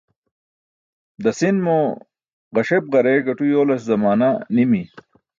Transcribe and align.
Dasin 1.23 1.57
mo 1.65 1.77
ġasep-ġareey 2.55 3.19
gaṭu 3.25 3.43
yoolas 3.51 3.81
zamaana 3.87 4.29
nimi. 4.55 4.83